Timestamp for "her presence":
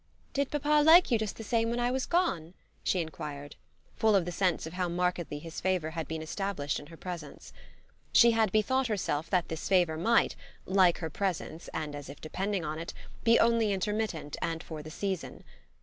6.87-7.53, 10.97-11.67